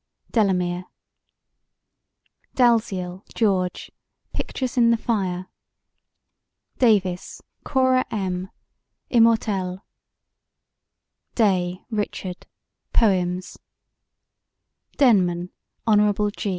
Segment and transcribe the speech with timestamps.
[0.31, 0.85] Delamere
[2.55, 3.91] DALZIEL, GEORGE:
[4.33, 5.45] Pictures in the Fire
[6.79, 8.49] DAVIS, CORA M.:
[9.11, 9.81] Immortelles
[11.35, 12.47] DAY, RICHARD:
[12.93, 13.57] Poems
[14.97, 15.51] DENMAN,
[15.85, 16.13] HON.